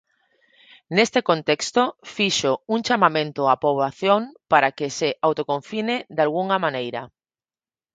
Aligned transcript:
Neste 0.95 1.19
contexto, 1.29 1.81
fixo 2.15 2.51
un 2.73 2.79
chamamento 2.87 3.41
á 3.51 3.53
poboación 3.63 4.21
para 4.51 4.69
que 4.77 4.87
"se 4.97 5.09
autoconfine 5.27 5.95
dalgunha 6.17 6.57
maneira". 6.65 7.01